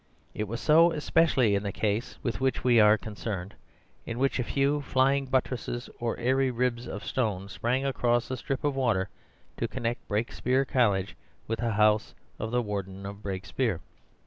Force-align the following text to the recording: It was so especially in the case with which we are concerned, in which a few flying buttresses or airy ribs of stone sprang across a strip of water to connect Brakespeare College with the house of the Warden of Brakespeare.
It 0.33 0.47
was 0.47 0.59
so 0.59 0.91
especially 0.91 1.53
in 1.53 1.61
the 1.61 1.71
case 1.71 2.17
with 2.23 2.41
which 2.41 2.63
we 2.63 2.79
are 2.79 2.97
concerned, 2.97 3.53
in 4.03 4.17
which 4.17 4.39
a 4.39 4.43
few 4.43 4.81
flying 4.81 5.25
buttresses 5.27 5.91
or 5.99 6.17
airy 6.17 6.49
ribs 6.49 6.87
of 6.87 7.05
stone 7.05 7.47
sprang 7.49 7.85
across 7.85 8.31
a 8.31 8.37
strip 8.37 8.63
of 8.63 8.75
water 8.75 9.09
to 9.57 9.67
connect 9.67 10.07
Brakespeare 10.07 10.65
College 10.65 11.15
with 11.45 11.59
the 11.59 11.73
house 11.73 12.15
of 12.39 12.49
the 12.49 12.63
Warden 12.63 13.05
of 13.05 13.21
Brakespeare. 13.21 13.79